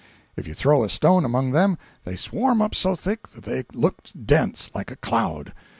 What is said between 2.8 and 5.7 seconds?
thick that they look dense, like a cloud.